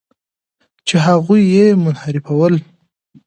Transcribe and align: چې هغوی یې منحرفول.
چې 0.87 0.95
هغوی 1.07 1.41
یې 1.53 1.65
منحرفول. 1.83 2.53